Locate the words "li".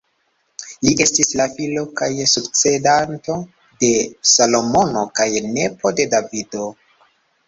0.85-0.91